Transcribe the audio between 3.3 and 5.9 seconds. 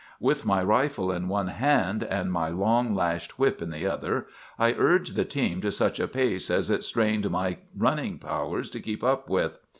whip in the other, I urged the team to